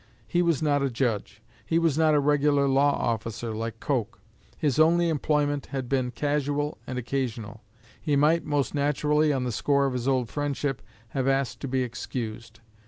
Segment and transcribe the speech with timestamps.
[0.27, 1.43] He was not a judge.
[1.63, 4.19] He was not a regular law officer like Coke.
[4.57, 7.61] His only employment had been casual and occasional.
[8.01, 11.83] He might, most naturally, on the score of his old friendship, have asked to be
[11.83, 12.61] excused.